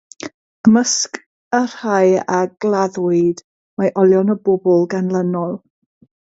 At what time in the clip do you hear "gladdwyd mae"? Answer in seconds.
2.65-3.93